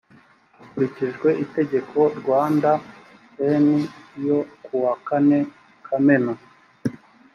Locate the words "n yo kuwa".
3.63-4.93